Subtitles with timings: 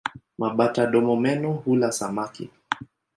[0.39, 2.49] Mabata-domomeno hula samaki.